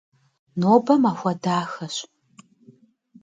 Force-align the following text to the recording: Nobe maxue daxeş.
Nobe 0.59 0.93
maxue 1.03 1.33
daxeş. 1.43 1.95